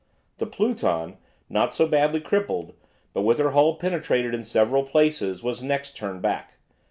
The 0.39 0.47
"Pluton," 0.47 1.17
not 1.47 1.75
so 1.75 1.85
badly 1.87 2.21
crippled, 2.21 2.73
but 3.13 3.21
with 3.21 3.37
her 3.37 3.51
hull 3.51 3.75
penetrated 3.75 4.33
in 4.33 4.43
several 4.43 4.81
places, 4.81 5.43
was 5.43 5.61
next 5.61 5.95
turned 5.95 6.23
back. 6.23 6.55